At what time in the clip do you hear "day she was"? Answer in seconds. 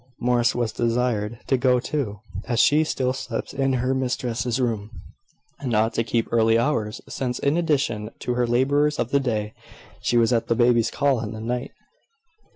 9.19-10.33